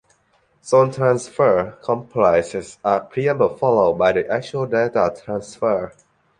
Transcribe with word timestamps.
Zone 0.65 0.91
transfer 0.91 1.77
comprises 1.83 2.79
a 2.83 3.01
preamble 3.01 3.49
followed 3.55 3.99
by 3.99 4.11
the 4.13 4.27
actual 4.31 4.65
data 4.65 5.15
transfer. 5.23 5.93